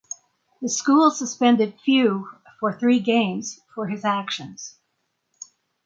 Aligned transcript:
The 0.63 0.67
school 0.69 1.11
suspended 1.11 1.79
Few 1.81 2.27
for 2.59 2.73
three 2.75 2.99
games 2.99 3.59
for 3.75 3.85
his 3.85 4.03
actions. 4.03 4.79